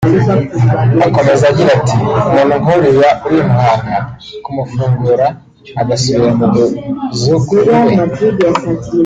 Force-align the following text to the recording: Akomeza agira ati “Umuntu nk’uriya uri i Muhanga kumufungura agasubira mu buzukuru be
Akomeza 1.05 1.43
agira 1.51 1.69
ati 1.77 1.95
“Umuntu 2.29 2.53
nk’uriya 2.61 3.09
uri 3.25 3.37
i 3.41 3.43
Muhanga 3.51 3.97
kumufungura 4.43 5.27
agasubira 5.81 6.29
mu 6.39 6.47
buzukuru 6.53 7.69
be 7.85 7.93